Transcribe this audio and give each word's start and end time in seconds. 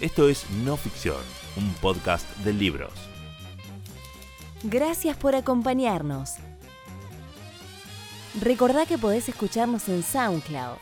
Esto 0.00 0.28
es 0.28 0.50
No 0.50 0.76
Ficción, 0.76 1.22
un 1.56 1.72
podcast 1.74 2.28
de 2.38 2.52
libros. 2.52 2.92
Gracias 4.64 5.16
por 5.16 5.36
acompañarnos. 5.36 6.32
Recordá 8.40 8.86
que 8.86 8.98
podés 8.98 9.28
escucharnos 9.28 9.88
en 9.88 10.02
SoundCloud. 10.02 10.78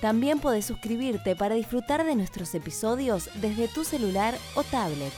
También 0.00 0.38
podés 0.38 0.66
suscribirte 0.66 1.34
para 1.34 1.56
disfrutar 1.56 2.04
de 2.04 2.14
nuestros 2.14 2.54
episodios 2.54 3.30
desde 3.34 3.66
tu 3.66 3.82
celular 3.82 4.38
o 4.54 4.62
tablet. 4.62 5.12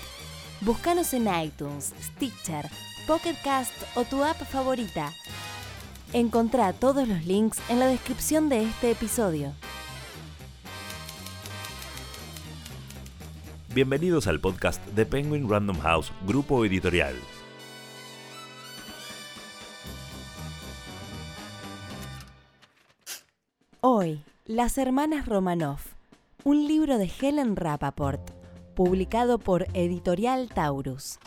Búscanos 0.63 1.13
en 1.13 1.29
iTunes, 1.29 1.93
Stitcher, 2.03 2.67
Pocket 3.07 3.37
Cast 3.45 3.75
o 3.95 4.05
tu 4.05 4.25
app 4.25 4.41
favorita. 4.51 5.13
Encontrá 6.15 6.73
todos 6.73 7.07
los 7.07 7.27
links 7.27 7.59
en 7.69 7.79
la 7.79 7.89
descripción 7.89 8.49
de 8.49 8.63
este 8.63 8.91
episodio. 8.91 9.53
Bienvenidos 13.73 14.27
al 14.27 14.41
podcast 14.41 14.85
de 14.97 15.07
Penguin 15.07 15.49
Random 15.49 15.79
House, 15.79 16.11
grupo 16.27 16.65
editorial. 16.65 17.15
Hoy, 23.81 24.25
Las 24.45 24.77
Hermanas 24.77 25.27
Romanov, 25.27 25.79
un 26.43 26.67
libro 26.67 26.99
de 26.99 27.09
Helen 27.21 27.55
Rappaport, 27.55 28.33
publicado 28.75 29.39
por 29.39 29.69
Editorial 29.73 30.49
Taurus. 30.49 31.21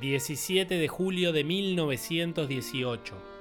...17 0.00 0.66
de 0.66 0.88
julio 0.88 1.32
de 1.32 1.44
1918... 1.44 3.31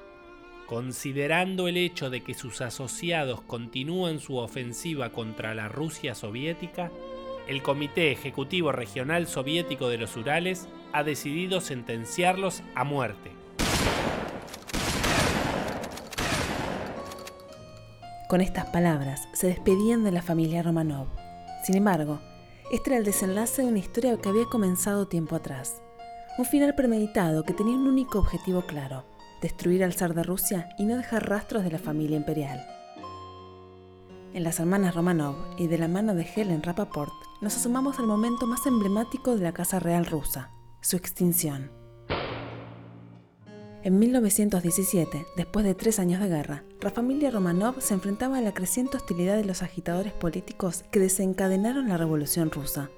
...considerando 0.72 1.68
el 1.68 1.76
hecho 1.76 2.10
de 2.10 2.24
que 2.24 2.34
sus 2.34 2.62
asociados 2.62 3.42
continúan 3.42 4.22
su 4.22 4.38
ofensiva 4.38 5.10
contra 5.10 5.54
la 5.54 5.68
Rusia 5.68 6.16
soviética... 6.16 6.90
...el 7.46 7.62
Comité 7.62 8.14
Ejecutivo 8.14 8.72
Regional 8.72 9.28
Soviético 9.28 9.90
de 9.90 9.98
los 9.98 10.16
Urales... 10.16 10.70
...ha 10.94 11.04
decidido 11.04 11.60
sentenciarlos 11.60 12.64
a 12.74 12.86
muerte... 12.86 13.32
Con 18.30 18.40
estas 18.40 18.68
palabras 18.68 19.28
se 19.34 19.48
despedían 19.48 20.06
de 20.06 20.14
la 20.14 20.22
familia 20.22 20.64
Romanov. 20.64 21.08
Sin 21.66 21.76
embargo, 21.76 22.22
este 22.72 22.92
era 22.92 22.98
el 22.98 23.04
desenlace 23.04 23.62
de 23.62 23.68
una 23.68 23.80
historia 23.80 24.16
que 24.16 24.30
había 24.30 24.46
comenzado 24.46 25.10
tiempo 25.10 25.36
atrás. 25.36 25.82
Un 26.38 26.46
final 26.46 26.76
premeditado 26.76 27.44
que 27.44 27.52
tenía 27.52 27.76
un 27.76 27.88
único 27.88 28.20
objetivo 28.20 28.62
claro, 28.62 29.04
destruir 29.42 29.84
al 29.84 29.94
zar 29.94 30.14
de 30.14 30.24
Rusia 30.24 30.70
y 30.78 30.86
no 30.86 30.96
dejar 30.96 31.28
rastros 31.28 31.64
de 31.64 31.72
la 31.72 31.80
familia 31.80 32.18
imperial. 32.18 32.66
En 34.34 34.44
las 34.44 34.60
hermanas 34.60 34.96
Romanov 34.96 35.36
y 35.58 35.68
de 35.68 35.78
la 35.78 35.90
mano 35.90 36.16
de 36.16 36.26
Helen 36.36 36.64
Rappaport, 36.64 37.12
nos 37.42 37.58
asomamos 37.58 38.00
al 38.00 38.08
momento 38.08 38.48
más 38.48 38.66
emblemático 38.66 39.36
de 39.36 39.44
la 39.44 39.52
Casa 39.52 39.80
Real 39.80 40.06
rusa, 40.06 40.52
su 40.80 40.96
extinción. 40.96 41.72
En 43.84 43.98
1917, 43.98 45.26
después 45.36 45.66
de 45.66 45.74
tres 45.74 45.98
años 45.98 46.22
de 46.22 46.30
guerra, 46.30 46.64
la 46.82 46.92
familia 46.92 47.32
Romanov 47.32 47.82
se 47.82 47.96
enfrentaba 47.96 48.38
a 48.38 48.42
la 48.42 48.54
creciente 48.54 48.96
hostilidad 48.96 49.36
de 49.36 49.44
los 49.44 49.64
agitadores 49.64 50.14
políticos 50.14 50.86
que 50.92 51.00
desencadenaron 51.00 51.90
la 51.90 51.98
Revolución 51.98 52.52
rusa. 52.52 52.92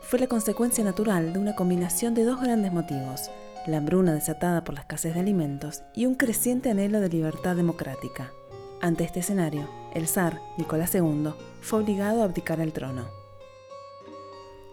Fue 0.00 0.18
la 0.18 0.28
consecuencia 0.28 0.82
natural 0.82 1.34
de 1.34 1.38
una 1.38 1.54
combinación 1.54 2.14
de 2.14 2.24
dos 2.24 2.40
grandes 2.40 2.72
motivos, 2.72 3.30
la 3.66 3.78
hambruna 3.78 4.12
desatada 4.12 4.64
por 4.64 4.74
la 4.74 4.80
escasez 4.80 5.14
de 5.14 5.20
alimentos 5.20 5.82
y 5.94 6.06
un 6.06 6.14
creciente 6.14 6.70
anhelo 6.70 7.00
de 7.00 7.08
libertad 7.08 7.56
democrática. 7.56 8.32
Ante 8.80 9.04
este 9.04 9.20
escenario, 9.20 9.68
el 9.94 10.08
zar, 10.08 10.40
Nicolás 10.56 10.94
II, 10.94 11.30
fue 11.60 11.80
obligado 11.80 12.22
a 12.22 12.24
abdicar 12.24 12.60
el 12.60 12.72
trono. 12.72 13.08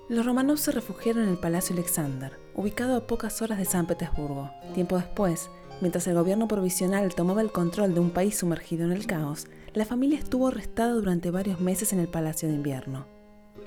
Los 0.09 0.25
Romanov 0.25 0.57
se 0.57 0.71
refugiaron 0.71 1.23
en 1.23 1.29
el 1.29 1.37
Palacio 1.37 1.75
Alexander, 1.75 2.39
ubicado 2.55 2.95
a 2.95 3.07
pocas 3.07 3.41
horas 3.41 3.57
de 3.57 3.65
San 3.65 3.87
Petersburgo. 3.87 4.49
Tiempo 4.73 4.95
después, 4.95 5.49
mientras 5.81 6.07
el 6.07 6.15
gobierno 6.15 6.47
provisional 6.47 7.13
tomaba 7.13 7.41
el 7.41 7.51
control 7.51 7.93
de 7.93 7.99
un 7.99 8.11
país 8.11 8.37
sumergido 8.37 8.85
en 8.85 8.93
el 8.93 9.05
caos, 9.05 9.47
la 9.73 9.83
familia 9.83 10.17
estuvo 10.17 10.47
arrestada 10.47 10.93
durante 10.93 11.29
varios 11.29 11.59
meses 11.59 11.91
en 11.91 11.99
el 11.99 12.07
Palacio 12.07 12.47
de 12.47 12.55
Invierno. 12.55 13.05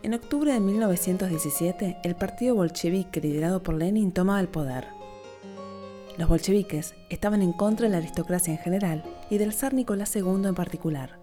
En 0.03 0.14
octubre 0.14 0.50
de 0.50 0.60
1917, 0.60 1.98
el 2.03 2.16
partido 2.16 2.54
bolchevique 2.54 3.20
liderado 3.20 3.62
por 3.62 3.75
Lenin 3.75 4.12
tomaba 4.12 4.41
el 4.41 4.48
poder. 4.48 4.86
Los 6.20 6.28
bolcheviques 6.28 6.94
estaban 7.08 7.41
en 7.41 7.54
contra 7.54 7.86
de 7.86 7.92
la 7.92 7.97
aristocracia 7.97 8.53
en 8.53 8.58
general 8.58 9.03
y 9.31 9.38
del 9.38 9.54
zar 9.54 9.72
Nicolás 9.72 10.14
II 10.14 10.44
en 10.44 10.54
particular. 10.54 11.19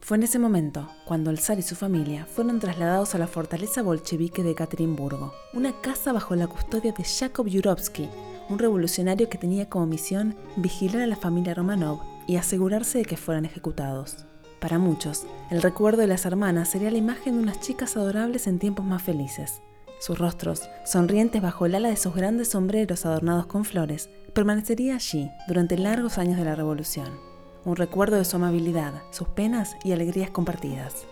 Fue 0.00 0.16
en 0.16 0.22
ese 0.22 0.38
momento 0.38 0.88
cuando 1.04 1.28
el 1.30 1.38
zar 1.38 1.58
y 1.58 1.62
su 1.62 1.76
familia 1.76 2.24
fueron 2.24 2.58
trasladados 2.58 3.14
a 3.14 3.18
la 3.18 3.26
fortaleza 3.26 3.82
bolchevique 3.82 4.42
de 4.42 4.52
Ekaterimburgo, 4.52 5.34
una 5.52 5.78
casa 5.82 6.14
bajo 6.14 6.34
la 6.36 6.46
custodia 6.46 6.92
de 6.92 7.04
Yakov 7.04 7.48
Yurovsky, 7.48 8.08
un 8.48 8.58
revolucionario 8.58 9.28
que 9.28 9.36
tenía 9.36 9.68
como 9.68 9.84
misión 9.84 10.34
vigilar 10.56 11.02
a 11.02 11.06
la 11.06 11.16
familia 11.16 11.52
Romanov 11.52 12.00
y 12.26 12.36
asegurarse 12.36 12.96
de 12.96 13.04
que 13.04 13.18
fueran 13.18 13.44
ejecutados. 13.44 14.24
Para 14.58 14.78
muchos, 14.78 15.26
el 15.50 15.60
recuerdo 15.60 16.00
de 16.00 16.06
las 16.06 16.24
hermanas 16.24 16.70
sería 16.70 16.90
la 16.90 16.96
imagen 16.96 17.34
de 17.34 17.42
unas 17.42 17.60
chicas 17.60 17.94
adorables 17.98 18.46
en 18.46 18.58
tiempos 18.58 18.86
más 18.86 19.02
felices. 19.02 19.60
Sus 20.00 20.18
rostros, 20.18 20.62
sonrientes 20.86 21.42
bajo 21.42 21.66
el 21.66 21.74
ala 21.74 21.90
de 21.90 21.96
sus 21.96 22.14
grandes 22.14 22.48
sombreros 22.48 23.04
adornados 23.04 23.44
con 23.44 23.66
flores, 23.66 24.08
permanecería 24.34 24.94
allí 24.94 25.30
durante 25.46 25.76
largos 25.76 26.16
años 26.16 26.38
de 26.38 26.44
la 26.46 26.54
revolución. 26.54 27.20
Un 27.66 27.76
recuerdo 27.76 28.16
de 28.16 28.24
su 28.24 28.36
amabilidad, 28.36 29.02
sus 29.10 29.28
penas 29.28 29.76
y 29.84 29.92
alegrías 29.92 30.30
compartidas. 30.30 31.06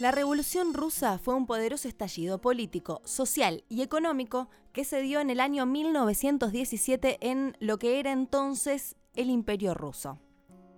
La 0.00 0.10
Revolución 0.10 0.74
rusa 0.74 1.18
fue 1.18 1.34
un 1.34 1.46
poderoso 1.46 1.86
estallido 1.86 2.40
político, 2.40 3.00
social 3.04 3.62
y 3.68 3.82
económico 3.82 4.50
que 4.72 4.84
se 4.84 5.00
dio 5.00 5.20
en 5.20 5.30
el 5.30 5.38
año 5.38 5.66
1917 5.66 7.18
en 7.20 7.56
lo 7.60 7.78
que 7.78 8.00
era 8.00 8.10
entonces 8.10 8.96
el 9.14 9.30
Imperio 9.30 9.72
ruso. 9.72 10.18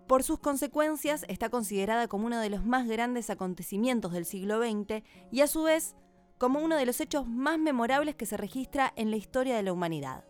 Por 0.08 0.22
sus 0.22 0.38
consecuencias 0.38 1.26
está 1.28 1.50
considerada 1.50 2.08
como 2.08 2.24
uno 2.24 2.40
de 2.40 2.48
los 2.48 2.64
más 2.64 2.88
grandes 2.88 3.28
acontecimientos 3.28 4.10
del 4.10 4.24
siglo 4.24 4.58
XX 4.58 5.04
y 5.30 5.42
a 5.42 5.46
su 5.46 5.64
vez 5.64 5.96
como 6.38 6.60
uno 6.60 6.76
de 6.76 6.86
los 6.86 6.98
hechos 7.02 7.26
más 7.26 7.58
memorables 7.58 8.14
que 8.14 8.24
se 8.24 8.38
registra 8.38 8.90
en 8.96 9.10
la 9.10 9.18
historia 9.18 9.54
de 9.54 9.62
la 9.62 9.72
humanidad. 9.74 10.24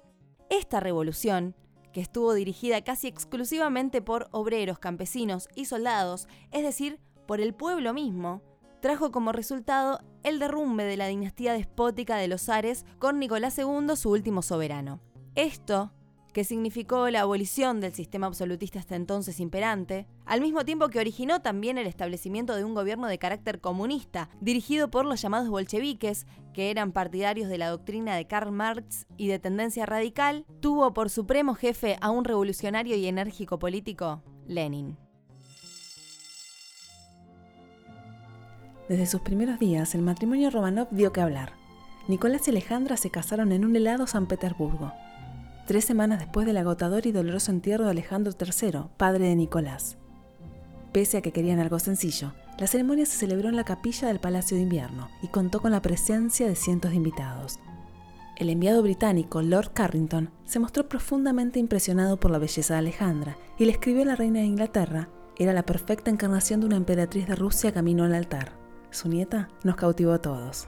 Esta 0.50 0.80
revolución, 0.80 1.54
que 1.92 2.00
estuvo 2.00 2.34
dirigida 2.34 2.82
casi 2.82 3.06
exclusivamente 3.06 4.02
por 4.02 4.26
obreros, 4.32 4.80
campesinos 4.80 5.48
y 5.54 5.66
soldados, 5.66 6.26
es 6.50 6.64
decir, 6.64 6.98
por 7.28 7.40
el 7.40 7.54
pueblo 7.54 7.94
mismo, 7.94 8.42
trajo 8.80 9.12
como 9.12 9.30
resultado 9.30 10.00
el 10.24 10.40
derrumbe 10.40 10.82
de 10.82 10.96
la 10.96 11.06
dinastía 11.06 11.52
despótica 11.52 12.16
de 12.16 12.26
los 12.26 12.48
Ares 12.48 12.84
con 12.98 13.20
Nicolás 13.20 13.56
II, 13.56 13.94
su 13.94 14.10
último 14.10 14.42
soberano. 14.42 14.98
Esto, 15.36 15.92
que 16.38 16.44
significó 16.44 17.10
la 17.10 17.22
abolición 17.22 17.80
del 17.80 17.92
sistema 17.92 18.28
absolutista 18.28 18.78
hasta 18.78 18.94
entonces 18.94 19.40
imperante, 19.40 20.06
al 20.24 20.40
mismo 20.40 20.64
tiempo 20.64 20.88
que 20.88 21.00
originó 21.00 21.42
también 21.42 21.78
el 21.78 21.88
establecimiento 21.88 22.54
de 22.54 22.62
un 22.62 22.74
gobierno 22.74 23.08
de 23.08 23.18
carácter 23.18 23.60
comunista, 23.60 24.30
dirigido 24.40 24.88
por 24.88 25.04
los 25.04 25.20
llamados 25.20 25.48
bolcheviques, 25.48 26.28
que 26.54 26.70
eran 26.70 26.92
partidarios 26.92 27.48
de 27.48 27.58
la 27.58 27.70
doctrina 27.70 28.14
de 28.14 28.28
Karl 28.28 28.52
Marx 28.52 29.08
y 29.16 29.26
de 29.26 29.40
tendencia 29.40 29.84
radical, 29.84 30.46
tuvo 30.60 30.94
por 30.94 31.10
supremo 31.10 31.56
jefe 31.56 31.96
a 32.00 32.10
un 32.10 32.24
revolucionario 32.24 32.94
y 32.94 33.08
enérgico 33.08 33.58
político, 33.58 34.22
Lenin. 34.46 34.96
Desde 38.88 39.06
sus 39.06 39.22
primeros 39.22 39.58
días, 39.58 39.92
el 39.96 40.02
matrimonio 40.02 40.50
Romanov 40.50 40.86
dio 40.92 41.12
que 41.12 41.20
hablar. 41.20 41.54
Nicolás 42.06 42.46
y 42.46 42.52
Alejandra 42.52 42.96
se 42.96 43.10
casaron 43.10 43.50
en 43.50 43.64
un 43.64 43.74
helado 43.74 44.06
San 44.06 44.28
Petersburgo, 44.28 44.92
tres 45.68 45.84
semanas 45.84 46.18
después 46.18 46.46
del 46.46 46.56
agotador 46.56 47.06
y 47.06 47.12
doloroso 47.12 47.50
entierro 47.50 47.84
de 47.84 47.90
Alejandro 47.90 48.32
III, 48.32 48.84
padre 48.96 49.26
de 49.28 49.36
Nicolás. 49.36 49.98
Pese 50.92 51.18
a 51.18 51.20
que 51.20 51.30
querían 51.30 51.58
algo 51.58 51.78
sencillo, 51.78 52.32
la 52.58 52.66
ceremonia 52.66 53.04
se 53.04 53.18
celebró 53.18 53.50
en 53.50 53.56
la 53.56 53.64
capilla 53.64 54.08
del 54.08 54.18
Palacio 54.18 54.56
de 54.56 54.62
Invierno 54.62 55.10
y 55.20 55.28
contó 55.28 55.60
con 55.60 55.70
la 55.70 55.82
presencia 55.82 56.48
de 56.48 56.54
cientos 56.54 56.92
de 56.92 56.96
invitados. 56.96 57.60
El 58.38 58.48
enviado 58.48 58.82
británico 58.82 59.42
Lord 59.42 59.74
Carrington 59.74 60.30
se 60.46 60.58
mostró 60.58 60.88
profundamente 60.88 61.58
impresionado 61.58 62.18
por 62.18 62.30
la 62.30 62.38
belleza 62.38 62.72
de 62.72 62.78
Alejandra 62.78 63.36
y 63.58 63.66
le 63.66 63.72
escribió 63.72 64.04
a 64.04 64.06
la 64.06 64.16
reina 64.16 64.40
de 64.40 64.46
Inglaterra, 64.46 65.10
era 65.36 65.52
la 65.52 65.66
perfecta 65.66 66.10
encarnación 66.10 66.60
de 66.60 66.66
una 66.66 66.76
emperatriz 66.76 67.26
de 67.26 67.36
Rusia 67.36 67.72
camino 67.72 68.04
al 68.04 68.14
altar. 68.14 68.52
Su 68.90 69.10
nieta 69.10 69.50
nos 69.64 69.76
cautivó 69.76 70.12
a 70.12 70.22
todos. 70.22 70.66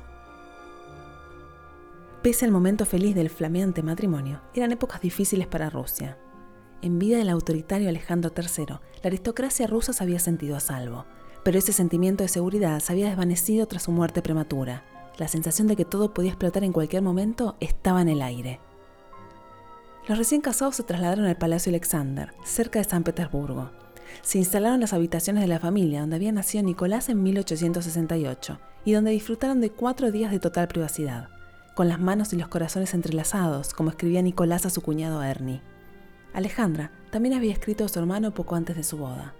Pese 2.22 2.44
al 2.44 2.50
momento 2.50 2.84
feliz 2.84 3.14
del 3.14 3.30
flameante 3.30 3.82
matrimonio, 3.82 4.42
eran 4.52 4.72
épocas 4.72 5.00
difíciles 5.00 5.46
para 5.46 5.70
Rusia. 5.70 6.18
En 6.82 6.98
vida 6.98 7.16
del 7.16 7.30
autoritario 7.30 7.88
Alejandro 7.88 8.30
III, 8.36 8.66
la 8.66 8.80
aristocracia 9.04 9.66
rusa 9.66 9.94
se 9.94 10.04
había 10.04 10.18
sentido 10.18 10.54
a 10.54 10.60
salvo, 10.60 11.06
pero 11.42 11.58
ese 11.58 11.72
sentimiento 11.72 12.22
de 12.22 12.28
seguridad 12.28 12.78
se 12.80 12.92
había 12.92 13.06
desvanecido 13.06 13.64
tras 13.66 13.84
su 13.84 13.92
muerte 13.92 14.20
prematura. 14.20 14.84
La 15.16 15.28
sensación 15.28 15.66
de 15.66 15.76
que 15.76 15.86
todo 15.86 16.12
podía 16.12 16.32
explotar 16.32 16.62
en 16.62 16.74
cualquier 16.74 17.00
momento 17.00 17.56
estaba 17.58 18.02
en 18.02 18.10
el 18.10 18.20
aire. 18.20 18.60
Los 20.06 20.18
recién 20.18 20.42
casados 20.42 20.76
se 20.76 20.82
trasladaron 20.82 21.24
al 21.24 21.38
Palacio 21.38 21.70
Alexander, 21.70 22.34
cerca 22.44 22.80
de 22.80 22.84
San 22.84 23.02
Petersburgo. 23.02 23.70
Se 24.20 24.36
instalaron 24.36 24.74
en 24.74 24.80
las 24.82 24.92
habitaciones 24.92 25.40
de 25.40 25.48
la 25.48 25.58
familia, 25.58 26.00
donde 26.00 26.16
había 26.16 26.32
nacido 26.32 26.64
Nicolás 26.64 27.08
en 27.08 27.22
1868, 27.22 28.60
y 28.84 28.92
donde 28.92 29.12
disfrutaron 29.12 29.62
de 29.62 29.70
cuatro 29.70 30.10
días 30.12 30.30
de 30.30 30.40
total 30.40 30.68
privacidad, 30.68 31.30
con 31.74 31.88
las 31.88 32.00
manos 32.00 32.32
y 32.32 32.36
los 32.36 32.48
corazones 32.48 32.94
entrelazados, 32.94 33.74
como 33.74 33.90
escribía 33.90 34.22
Nicolás 34.22 34.66
a 34.66 34.70
su 34.70 34.80
cuñado 34.82 35.22
Ernie. 35.22 35.62
Alejandra 36.32 36.92
también 37.10 37.34
había 37.34 37.52
escrito 37.52 37.84
a 37.84 37.88
su 37.88 37.98
hermano 37.98 38.32
poco 38.32 38.54
antes 38.54 38.76
de 38.76 38.82
su 38.82 38.98
boda. 38.98 39.34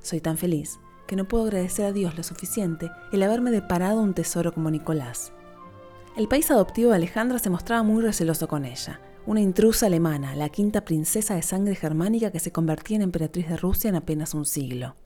Soy 0.00 0.20
tan 0.20 0.36
feliz 0.36 0.78
que 1.06 1.16
no 1.16 1.26
puedo 1.26 1.44
agradecer 1.44 1.86
a 1.86 1.92
Dios 1.92 2.16
lo 2.16 2.22
suficiente 2.22 2.90
el 3.12 3.22
haberme 3.22 3.50
deparado 3.50 4.00
un 4.00 4.14
tesoro 4.14 4.52
como 4.52 4.70
Nicolás. 4.70 5.32
El 6.16 6.28
país 6.28 6.50
adoptivo 6.50 6.90
de 6.90 6.96
Alejandra 6.96 7.38
se 7.38 7.50
mostraba 7.50 7.82
muy 7.82 8.02
receloso 8.02 8.48
con 8.48 8.64
ella, 8.64 9.00
una 9.24 9.40
intrusa 9.40 9.86
alemana, 9.86 10.34
la 10.34 10.48
quinta 10.48 10.84
princesa 10.84 11.34
de 11.34 11.42
sangre 11.42 11.74
germánica 11.74 12.30
que 12.30 12.40
se 12.40 12.52
convertía 12.52 12.96
en 12.96 13.02
emperatriz 13.02 13.48
de 13.48 13.56
Rusia 13.56 13.88
en 13.88 13.96
apenas 13.96 14.34
un 14.34 14.44
siglo. 14.44 14.96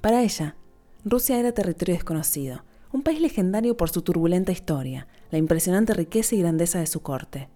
Para 0.00 0.22
ella, 0.22 0.56
Rusia 1.04 1.38
era 1.38 1.52
territorio 1.52 1.94
desconocido, 1.94 2.64
un 2.94 3.02
país 3.02 3.20
legendario 3.20 3.76
por 3.76 3.90
su 3.90 4.02
turbulenta 4.02 4.52
historia, 4.52 5.08
la 5.32 5.38
impresionante 5.38 5.94
riqueza 5.94 6.36
y 6.36 6.38
grandeza 6.38 6.78
de 6.78 6.86
su 6.86 7.02
corte. 7.02 7.48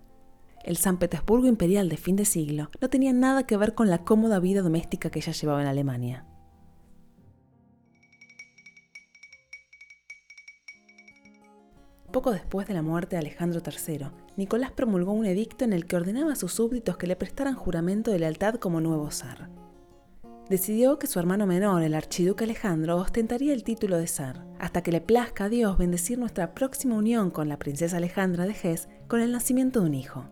El 0.64 0.76
San 0.78 0.98
Petersburgo 0.98 1.46
imperial 1.46 1.88
de 1.88 1.96
fin 1.96 2.16
de 2.16 2.24
siglo 2.24 2.70
no 2.80 2.90
tenía 2.90 3.12
nada 3.12 3.44
que 3.44 3.56
ver 3.56 3.74
con 3.74 3.88
la 3.88 3.98
cómoda 3.98 4.40
vida 4.40 4.62
doméstica 4.62 5.10
que 5.10 5.20
ella 5.20 5.32
llevaba 5.32 5.62
en 5.62 5.68
Alemania. 5.68 6.26
Poco 12.10 12.32
después 12.32 12.66
de 12.66 12.74
la 12.74 12.82
muerte 12.82 13.14
de 13.14 13.20
Alejandro 13.20 13.62
III, 13.64 14.08
Nicolás 14.36 14.72
promulgó 14.72 15.12
un 15.12 15.24
edicto 15.24 15.64
en 15.64 15.72
el 15.72 15.86
que 15.86 15.94
ordenaba 15.94 16.32
a 16.32 16.36
sus 16.36 16.52
súbditos 16.52 16.96
que 16.96 17.06
le 17.06 17.14
prestaran 17.14 17.54
juramento 17.54 18.10
de 18.10 18.18
lealtad 18.18 18.56
como 18.56 18.80
nuevo 18.80 19.12
zar. 19.12 19.57
Decidió 20.48 20.98
que 20.98 21.06
su 21.06 21.18
hermano 21.18 21.46
menor, 21.46 21.82
el 21.82 21.94
archiduque 21.94 22.44
Alejandro, 22.44 22.96
ostentaría 22.96 23.52
el 23.52 23.64
título 23.64 23.98
de 23.98 24.06
zar, 24.06 24.46
hasta 24.58 24.82
que 24.82 24.90
le 24.90 25.02
plazca 25.02 25.44
a 25.44 25.48
Dios 25.50 25.76
bendecir 25.76 26.18
nuestra 26.18 26.54
próxima 26.54 26.94
unión 26.94 27.30
con 27.30 27.50
la 27.50 27.58
princesa 27.58 27.98
Alejandra 27.98 28.46
de 28.46 28.56
Hesse 28.62 28.88
con 29.08 29.20
el 29.20 29.30
nacimiento 29.30 29.80
de 29.80 29.86
un 29.86 29.94
hijo. 29.94 30.30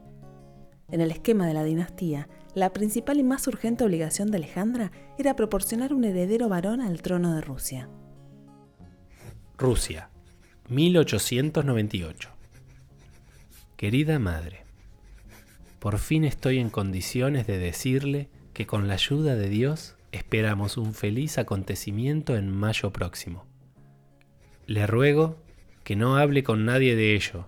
En 0.89 1.03
el 1.03 1.11
esquema 1.11 1.47
de 1.47 1.53
la 1.53 1.65
dinastía, 1.65 2.29
la 2.55 2.73
principal 2.73 3.19
y 3.19 3.25
más 3.25 3.47
urgente 3.47 3.85
obligación 3.85 4.31
de 4.31 4.39
Alejandra 4.39 4.91
era 5.19 5.37
proporcionar 5.37 5.93
un 5.93 6.05
heredero 6.05 6.49
varón 6.49 6.81
al 6.81 7.03
trono 7.03 7.35
de 7.35 7.43
Rusia. 7.43 7.91
Rusia, 9.59 10.09
1898. 10.71 12.31
Querida 13.77 14.19
madre, 14.19 14.65
por 15.79 15.99
fin 15.99 16.25
estoy 16.25 16.59
en 16.59 16.71
condiciones 16.71 17.47
de 17.47 17.59
decirle 17.59 18.31
que 18.55 18.67
con 18.67 18.89
la 18.89 18.95
ayuda 18.95 19.35
de 19.35 19.51
Dios 19.51 19.97
esperamos 20.17 20.77
un 20.77 20.95
feliz 20.95 21.39
acontecimiento 21.39 22.37
en 22.37 22.51
mayo 22.51 22.93
próximo. 22.93 23.47
Le 24.67 24.87
ruego 24.87 25.39
que 25.85 25.95
no 25.95 26.17
hable 26.17 26.43
con 26.43 26.65
nadie 26.65 26.97
de 26.97 27.15
ello, 27.15 27.47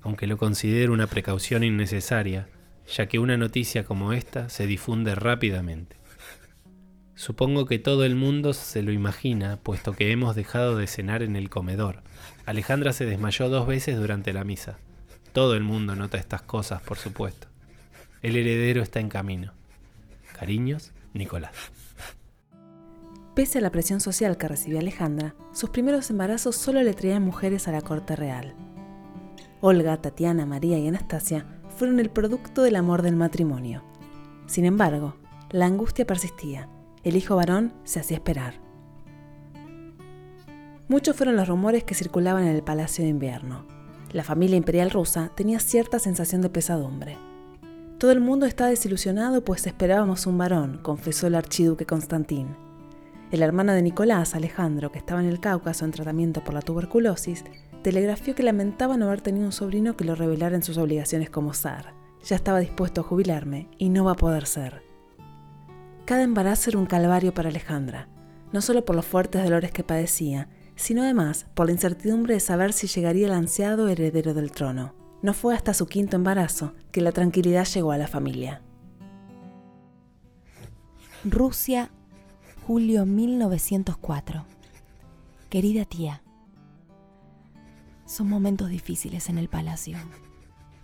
aunque 0.00 0.26
lo 0.26 0.38
considere 0.38 0.90
una 0.90 1.06
precaución 1.06 1.62
innecesaria, 1.62 2.48
ya 2.86 3.06
que 3.06 3.18
una 3.18 3.36
noticia 3.36 3.84
como 3.84 4.12
esta 4.12 4.48
se 4.48 4.66
difunde 4.66 5.14
rápidamente. 5.14 5.96
Supongo 7.14 7.66
que 7.66 7.78
todo 7.78 8.04
el 8.04 8.14
mundo 8.14 8.52
se 8.52 8.82
lo 8.82 8.92
imagina, 8.92 9.58
puesto 9.62 9.92
que 9.92 10.12
hemos 10.12 10.36
dejado 10.36 10.76
de 10.76 10.86
cenar 10.86 11.22
en 11.22 11.34
el 11.34 11.50
comedor. 11.50 12.02
Alejandra 12.44 12.92
se 12.92 13.06
desmayó 13.06 13.48
dos 13.48 13.66
veces 13.66 13.96
durante 13.96 14.32
la 14.32 14.44
misa. 14.44 14.78
Todo 15.32 15.54
el 15.54 15.62
mundo 15.62 15.96
nota 15.96 16.18
estas 16.18 16.42
cosas, 16.42 16.82
por 16.82 16.98
supuesto. 16.98 17.48
El 18.22 18.36
heredero 18.36 18.82
está 18.82 19.00
en 19.00 19.08
camino. 19.08 19.52
Cariños, 20.38 20.92
Nicolás. 21.14 21.52
Pese 23.36 23.58
a 23.58 23.60
la 23.60 23.70
presión 23.70 24.00
social 24.00 24.36
que 24.36 24.48
recibía 24.48 24.80
Alejandra, 24.80 25.36
sus 25.52 25.70
primeros 25.70 26.10
embarazos 26.10 26.56
solo 26.56 26.82
le 26.82 26.94
traían 26.94 27.22
mujeres 27.22 27.68
a 27.68 27.72
la 27.72 27.82
corte 27.82 28.16
real. 28.16 28.54
Olga, 29.60 29.96
Tatiana, 29.98 30.46
María 30.46 30.78
y 30.78 30.88
Anastasia 30.88 31.46
fueron 31.76 32.00
el 32.00 32.10
producto 32.10 32.62
del 32.62 32.76
amor 32.76 33.02
del 33.02 33.14
matrimonio. 33.14 33.84
Sin 34.46 34.64
embargo, 34.64 35.16
la 35.50 35.66
angustia 35.66 36.06
persistía 36.06 36.68
el 37.06 37.14
hijo 37.14 37.36
varón 37.36 37.72
se 37.84 38.00
hacía 38.00 38.16
esperar. 38.16 38.54
Muchos 40.88 41.14
fueron 41.14 41.36
los 41.36 41.46
rumores 41.46 41.84
que 41.84 41.94
circulaban 41.94 42.42
en 42.42 42.56
el 42.56 42.64
Palacio 42.64 43.04
de 43.04 43.10
Invierno. 43.10 43.64
La 44.10 44.24
familia 44.24 44.56
imperial 44.56 44.90
rusa 44.90 45.30
tenía 45.36 45.60
cierta 45.60 46.00
sensación 46.00 46.42
de 46.42 46.50
pesadumbre. 46.50 47.16
Todo 47.98 48.10
el 48.10 48.18
mundo 48.18 48.44
está 48.44 48.66
desilusionado 48.66 49.44
pues 49.44 49.68
esperábamos 49.68 50.26
un 50.26 50.36
varón, 50.36 50.80
confesó 50.82 51.28
el 51.28 51.36
archiduque 51.36 51.86
Constantín. 51.86 52.65
El 53.32 53.42
hermano 53.42 53.72
de 53.72 53.82
Nicolás, 53.82 54.36
Alejandro, 54.36 54.92
que 54.92 54.98
estaba 54.98 55.20
en 55.20 55.26
el 55.26 55.40
Cáucaso 55.40 55.84
en 55.84 55.90
tratamiento 55.90 56.44
por 56.44 56.54
la 56.54 56.62
tuberculosis, 56.62 57.44
telegrafió 57.82 58.36
que 58.36 58.44
lamentaba 58.44 58.96
no 58.96 59.06
haber 59.06 59.20
tenido 59.20 59.46
un 59.46 59.52
sobrino 59.52 59.96
que 59.96 60.04
lo 60.04 60.14
revelara 60.14 60.54
en 60.54 60.62
sus 60.62 60.78
obligaciones 60.78 61.28
como 61.28 61.52
zar. 61.52 61.94
Ya 62.24 62.36
estaba 62.36 62.60
dispuesto 62.60 63.00
a 63.00 63.04
jubilarme 63.04 63.68
y 63.78 63.88
no 63.88 64.04
va 64.04 64.12
a 64.12 64.16
poder 64.16 64.46
ser. 64.46 64.82
Cada 66.04 66.22
embarazo 66.22 66.70
era 66.70 66.78
un 66.78 66.86
calvario 66.86 67.34
para 67.34 67.48
Alejandra, 67.48 68.08
no 68.52 68.60
solo 68.62 68.84
por 68.84 68.94
los 68.94 69.06
fuertes 69.06 69.42
dolores 69.42 69.72
que 69.72 69.82
padecía, 69.82 70.48
sino 70.76 71.02
además 71.02 71.46
por 71.54 71.66
la 71.66 71.72
incertidumbre 71.72 72.34
de 72.34 72.40
saber 72.40 72.72
si 72.72 72.86
llegaría 72.86 73.26
el 73.26 73.32
ansiado 73.32 73.88
heredero 73.88 74.34
del 74.34 74.52
trono. 74.52 74.94
No 75.22 75.34
fue 75.34 75.54
hasta 75.54 75.74
su 75.74 75.86
quinto 75.86 76.14
embarazo 76.14 76.74
que 76.92 77.00
la 77.00 77.10
tranquilidad 77.10 77.66
llegó 77.66 77.90
a 77.90 77.98
la 77.98 78.06
familia. 78.06 78.62
Rusia, 81.24 81.90
julio 82.66 83.06
1904. 83.06 84.44
Querida 85.48 85.84
tía, 85.84 86.24
son 88.06 88.28
momentos 88.28 88.70
difíciles 88.70 89.28
en 89.28 89.38
el 89.38 89.48
palacio. 89.48 89.96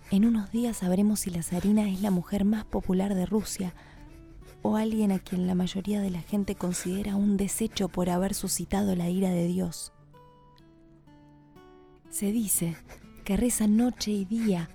En 0.09 0.23
unos 0.23 0.49
días 0.49 0.77
sabremos 0.77 1.19
si 1.19 1.29
la 1.29 1.43
zarina 1.43 1.89
es 1.89 2.01
la 2.01 2.09
mujer 2.09 2.45
más 2.45 2.63
popular 2.63 3.15
de 3.15 3.25
Rusia 3.25 3.73
o 4.61 4.77
alguien 4.77 5.11
a 5.11 5.19
quien 5.19 5.45
la 5.45 5.55
mayoría 5.55 5.99
de 5.99 6.09
la 6.09 6.21
gente 6.21 6.55
considera 6.55 7.17
un 7.17 7.35
desecho 7.35 7.89
por 7.89 8.09
haber 8.09 8.33
suscitado 8.33 8.95
la 8.95 9.09
ira 9.09 9.31
de 9.31 9.45
Dios. 9.45 9.91
Se 12.09 12.31
dice 12.31 12.77
que 13.25 13.35
reza 13.35 13.67
noche 13.67 14.11
y 14.11 14.23
día 14.23 14.69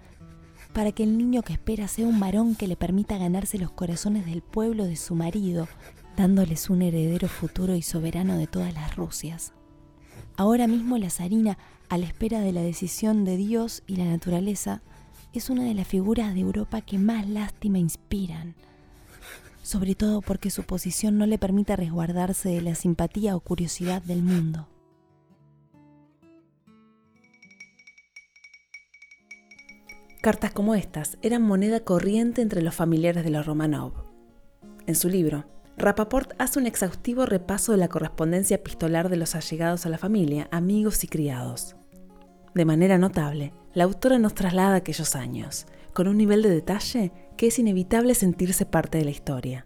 para 0.74 0.92
que 0.92 1.04
el 1.04 1.16
niño 1.16 1.40
que 1.40 1.54
espera 1.54 1.88
sea 1.88 2.06
un 2.06 2.20
varón 2.20 2.54
que 2.54 2.68
le 2.68 2.76
permita 2.76 3.16
ganarse 3.16 3.56
los 3.56 3.70
corazones 3.70 4.26
del 4.26 4.42
pueblo 4.42 4.84
de 4.84 4.96
su 4.96 5.14
marido, 5.14 5.68
dándoles 6.18 6.68
un 6.68 6.82
heredero 6.82 7.28
futuro 7.28 7.74
y 7.74 7.80
soberano 7.80 8.36
de 8.36 8.46
todas 8.46 8.74
las 8.74 8.96
Rusias. 8.96 9.54
Ahora 10.36 10.66
mismo 10.66 10.98
la 10.98 11.08
zarina, 11.08 11.56
a 11.88 11.96
la 11.96 12.04
espera 12.04 12.40
de 12.40 12.52
la 12.52 12.60
decisión 12.60 13.24
de 13.24 13.38
Dios 13.38 13.82
y 13.86 13.96
la 13.96 14.04
naturaleza, 14.04 14.82
es 15.32 15.48
una 15.48 15.64
de 15.64 15.72
las 15.72 15.88
figuras 15.88 16.34
de 16.34 16.40
Europa 16.40 16.82
que 16.82 16.98
más 16.98 17.26
lástima 17.26 17.78
inspiran 17.78 18.54
sobre 19.68 19.94
todo 19.94 20.22
porque 20.22 20.48
su 20.48 20.62
posición 20.62 21.18
no 21.18 21.26
le 21.26 21.36
permite 21.36 21.76
resguardarse 21.76 22.48
de 22.48 22.62
la 22.62 22.74
simpatía 22.74 23.36
o 23.36 23.40
curiosidad 23.40 24.00
del 24.00 24.22
mundo. 24.22 24.66
Cartas 30.22 30.52
como 30.52 30.74
estas 30.74 31.18
eran 31.20 31.42
moneda 31.42 31.80
corriente 31.80 32.40
entre 32.40 32.62
los 32.62 32.74
familiares 32.74 33.24
de 33.24 33.30
los 33.30 33.44
Romanov. 33.44 33.92
En 34.86 34.94
su 34.94 35.10
libro, 35.10 35.44
Rapaport 35.78 36.32
hace 36.38 36.58
un 36.58 36.66
exhaustivo 36.66 37.24
repaso 37.24 37.70
de 37.70 37.78
la 37.78 37.86
correspondencia 37.86 38.56
epistolar 38.56 39.08
de 39.08 39.16
los 39.16 39.36
allegados 39.36 39.86
a 39.86 39.88
la 39.88 39.96
familia, 39.96 40.48
amigos 40.50 41.04
y 41.04 41.06
criados. 41.06 41.76
De 42.52 42.64
manera 42.64 42.98
notable, 42.98 43.52
la 43.74 43.84
autora 43.84 44.18
nos 44.18 44.34
traslada 44.34 44.74
aquellos 44.74 45.14
años, 45.14 45.66
con 45.94 46.08
un 46.08 46.16
nivel 46.16 46.42
de 46.42 46.50
detalle 46.50 47.12
que 47.36 47.46
es 47.46 47.60
inevitable 47.60 48.16
sentirse 48.16 48.66
parte 48.66 48.98
de 48.98 49.04
la 49.04 49.12
historia. 49.12 49.62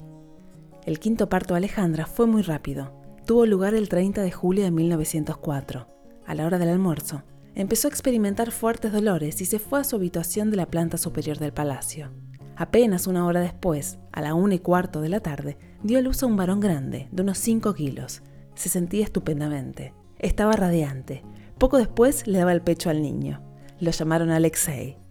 El 0.84 0.98
quinto 0.98 1.30
parto 1.30 1.54
de 1.54 1.58
Alejandra 1.58 2.04
fue 2.04 2.26
muy 2.26 2.42
rápido. 2.42 2.92
Tuvo 3.24 3.46
lugar 3.46 3.72
el 3.72 3.88
30 3.88 4.20
de 4.20 4.32
julio 4.32 4.64
de 4.64 4.70
1904. 4.70 5.88
A 6.26 6.34
la 6.34 6.44
hora 6.44 6.58
del 6.58 6.68
almuerzo, 6.68 7.22
empezó 7.54 7.88
a 7.88 7.90
experimentar 7.90 8.50
fuertes 8.50 8.92
dolores 8.92 9.40
y 9.40 9.46
se 9.46 9.58
fue 9.58 9.80
a 9.80 9.84
su 9.84 9.96
habitación 9.96 10.50
de 10.50 10.58
la 10.58 10.66
planta 10.66 10.98
superior 10.98 11.38
del 11.38 11.54
palacio. 11.54 12.10
Apenas 12.56 13.06
una 13.06 13.26
hora 13.26 13.40
después, 13.40 13.98
a 14.12 14.20
la 14.20 14.34
una 14.34 14.54
y 14.54 14.58
cuarto 14.58 15.00
de 15.00 15.08
la 15.08 15.20
tarde, 15.20 15.58
dio 15.82 15.98
a 15.98 16.02
luz 16.02 16.22
a 16.22 16.26
un 16.26 16.36
varón 16.36 16.60
grande, 16.60 17.08
de 17.10 17.22
unos 17.22 17.38
5 17.38 17.74
kilos. 17.74 18.22
Se 18.54 18.68
sentía 18.68 19.04
estupendamente. 19.04 19.94
Estaba 20.18 20.52
radiante. 20.52 21.22
Poco 21.58 21.78
después 21.78 22.26
le 22.26 22.38
daba 22.38 22.52
el 22.52 22.62
pecho 22.62 22.90
al 22.90 23.02
niño. 23.02 23.42
Lo 23.80 23.90
llamaron 23.90 24.30
Alexei 24.30 25.02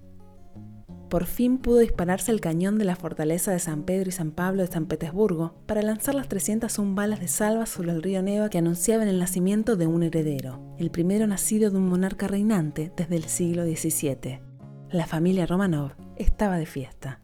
por 1.12 1.26
fin 1.26 1.58
pudo 1.58 1.80
dispararse 1.80 2.32
el 2.32 2.40
cañón 2.40 2.78
de 2.78 2.86
la 2.86 2.96
fortaleza 2.96 3.52
de 3.52 3.60
San 3.60 3.84
Pedro 3.84 4.08
y 4.08 4.14
San 4.14 4.32
Pablo 4.32 4.62
de 4.62 4.72
San 4.72 4.86
Petersburgo 4.86 5.54
para 5.66 5.82
lanzar 5.82 6.16
las 6.16 6.30
301 6.30 6.96
balas 6.96 7.20
de 7.20 7.28
salva 7.28 7.66
sobre 7.66 7.92
el 7.92 8.02
río 8.02 8.24
Neva 8.24 8.50
que 8.50 8.60
anunciaban 8.60 9.10
el 9.10 9.20
nacimiento 9.20 9.76
de 9.76 9.88
un 9.88 10.04
heredero, 10.04 10.62
el 10.80 10.90
primero 10.90 11.28
nacido 11.28 11.70
de 11.70 11.76
un 11.76 11.90
monarca 11.90 12.30
reinante 12.30 12.94
desde 12.96 13.18
el 13.18 13.26
siglo 13.26 13.66
XVII. 13.66 14.40
La 14.90 15.06
familia 15.06 15.46
Romanov 15.46 15.96
estaba 16.16 16.56
de 16.56 16.66
fiesta. 16.66 17.20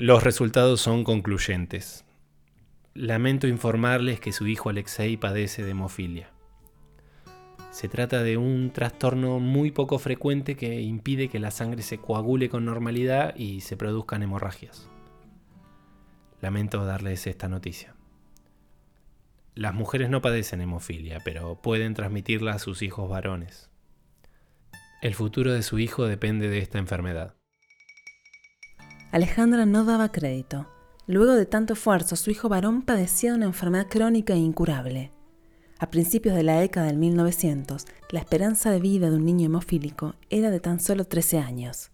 Los 0.00 0.22
resultados 0.22 0.80
son 0.80 1.02
concluyentes. 1.02 2.04
Lamento 2.94 3.48
informarles 3.48 4.20
que 4.20 4.30
su 4.30 4.46
hijo 4.46 4.68
Alexei 4.68 5.16
padece 5.16 5.64
de 5.64 5.72
hemofilia. 5.72 6.30
Se 7.72 7.88
trata 7.88 8.22
de 8.22 8.36
un 8.36 8.70
trastorno 8.70 9.40
muy 9.40 9.72
poco 9.72 9.98
frecuente 9.98 10.54
que 10.54 10.82
impide 10.82 11.28
que 11.28 11.40
la 11.40 11.50
sangre 11.50 11.82
se 11.82 11.98
coagule 11.98 12.48
con 12.48 12.64
normalidad 12.64 13.34
y 13.34 13.60
se 13.62 13.76
produzcan 13.76 14.22
hemorragias. 14.22 14.88
Lamento 16.40 16.84
darles 16.84 17.26
esta 17.26 17.48
noticia. 17.48 17.96
Las 19.56 19.74
mujeres 19.74 20.10
no 20.10 20.22
padecen 20.22 20.60
hemofilia, 20.60 21.18
pero 21.24 21.60
pueden 21.60 21.94
transmitirla 21.94 22.52
a 22.52 22.60
sus 22.60 22.82
hijos 22.82 23.10
varones. 23.10 23.68
El 25.02 25.16
futuro 25.16 25.52
de 25.52 25.64
su 25.64 25.80
hijo 25.80 26.06
depende 26.06 26.48
de 26.48 26.58
esta 26.58 26.78
enfermedad. 26.78 27.37
Alejandra 29.10 29.66
no 29.66 29.84
daba 29.84 30.12
crédito. 30.12 30.66
Luego 31.06 31.34
de 31.34 31.46
tanto 31.46 31.72
esfuerzo, 31.72 32.16
su 32.16 32.30
hijo 32.30 32.48
varón 32.48 32.82
padecía 32.82 33.30
de 33.30 33.36
una 33.36 33.46
enfermedad 33.46 33.86
crónica 33.88 34.34
e 34.34 34.38
incurable. 34.38 35.12
A 35.78 35.90
principios 35.90 36.34
de 36.34 36.42
la 36.42 36.60
década 36.60 36.86
del 36.86 36.98
1900, 36.98 37.86
la 38.10 38.20
esperanza 38.20 38.70
de 38.70 38.80
vida 38.80 39.10
de 39.10 39.16
un 39.16 39.24
niño 39.24 39.46
hemofílico 39.46 40.14
era 40.28 40.50
de 40.50 40.60
tan 40.60 40.80
solo 40.80 41.04
13 41.04 41.38
años. 41.38 41.90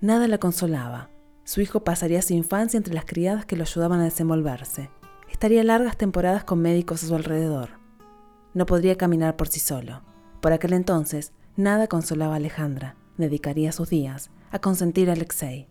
Nada 0.00 0.26
la 0.26 0.38
consolaba. 0.38 1.10
Su 1.44 1.60
hijo 1.60 1.84
pasaría 1.84 2.22
su 2.22 2.34
infancia 2.34 2.78
entre 2.78 2.94
las 2.94 3.04
criadas 3.04 3.46
que 3.46 3.56
lo 3.56 3.62
ayudaban 3.62 4.00
a 4.00 4.04
desenvolverse 4.04 4.90
estaría 5.36 5.62
largas 5.64 5.96
temporadas 5.96 6.44
con 6.44 6.60
médicos 6.60 7.04
a 7.04 7.08
su 7.08 7.14
alrededor. 7.14 7.70
No 8.54 8.64
podría 8.66 8.96
caminar 8.96 9.36
por 9.36 9.48
sí 9.48 9.60
solo. 9.60 10.02
Por 10.40 10.52
aquel 10.52 10.72
entonces, 10.72 11.32
nada 11.56 11.88
consolaba 11.88 12.34
a 12.34 12.36
Alejandra. 12.36 12.96
Dedicaría 13.18 13.72
sus 13.72 13.90
días 13.90 14.30
a 14.50 14.60
consentir 14.60 15.10
a 15.10 15.12
Alexei. 15.12 15.68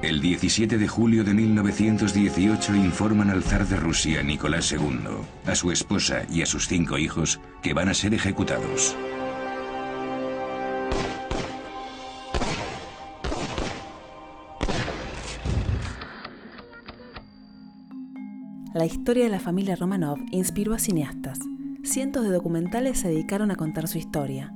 El 0.00 0.20
17 0.20 0.78
de 0.78 0.86
julio 0.86 1.24
de 1.24 1.34
1918 1.34 2.76
informan 2.76 3.30
al 3.30 3.42
zar 3.42 3.66
de 3.66 3.74
Rusia, 3.74 4.22
Nicolás 4.22 4.70
II, 4.70 4.80
a 5.44 5.56
su 5.56 5.72
esposa 5.72 6.22
y 6.30 6.42
a 6.42 6.46
sus 6.46 6.68
cinco 6.68 6.98
hijos 6.98 7.40
que 7.62 7.74
van 7.74 7.88
a 7.88 7.94
ser 7.94 8.14
ejecutados. 8.14 8.94
La 18.72 18.86
historia 18.86 19.24
de 19.24 19.30
la 19.30 19.40
familia 19.40 19.74
Romanov 19.74 20.18
inspiró 20.30 20.74
a 20.74 20.78
cineastas. 20.78 21.40
Cientos 21.82 22.22
de 22.22 22.30
documentales 22.30 23.00
se 23.00 23.08
dedicaron 23.08 23.50
a 23.50 23.56
contar 23.56 23.88
su 23.88 23.98
historia. 23.98 24.52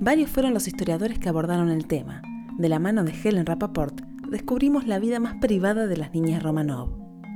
Varios 0.00 0.30
fueron 0.30 0.54
los 0.54 0.66
historiadores 0.66 1.18
que 1.18 1.28
abordaron 1.28 1.68
el 1.68 1.86
tema. 1.86 2.22
De 2.56 2.70
la 2.70 2.78
mano 2.78 3.04
de 3.04 3.12
Helen 3.12 3.44
Rappaport, 3.44 4.00
descubrimos 4.30 4.86
la 4.86 4.98
vida 4.98 5.20
más 5.20 5.36
privada 5.36 5.86
de 5.86 5.96
las 5.96 6.12
niñas 6.12 6.42
Romanov. 6.42 6.90